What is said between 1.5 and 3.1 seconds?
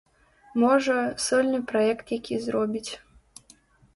праект які зробіць.